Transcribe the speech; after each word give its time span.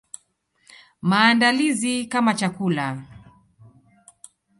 Maandalizi 1.09 1.93
kama 2.11 2.31
chakula. 2.39 2.85